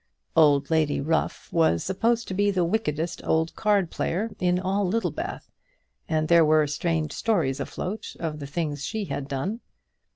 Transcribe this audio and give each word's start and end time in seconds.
Old 0.35 0.71
Lady 0.71 0.99
Ruff 0.99 1.47
was 1.53 1.83
supposed 1.83 2.27
to 2.27 2.33
be 2.33 2.49
the 2.49 2.65
wickedest 2.65 3.21
old 3.23 3.55
card 3.55 3.91
player 3.91 4.31
in 4.39 4.59
all 4.59 4.83
Littlebath, 4.87 5.51
and 6.09 6.27
there 6.27 6.43
were 6.43 6.65
strange 6.65 7.11
stories 7.11 7.59
afloat 7.59 8.15
of 8.19 8.39
the 8.39 8.47
things 8.47 8.83
she 8.83 9.05
had 9.05 9.27
done. 9.27 9.59